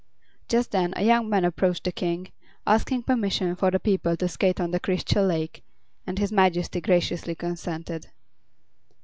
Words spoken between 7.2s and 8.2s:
consented.